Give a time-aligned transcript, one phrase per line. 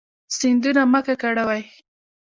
[0.37, 1.63] سیندونه مه ککړوئ